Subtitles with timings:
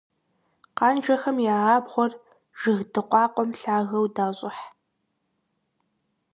[0.77, 2.11] Къанжэхэм я абгъуэр
[2.59, 4.63] жыг дыкъуакъуэм лъагэу дащӀыхь.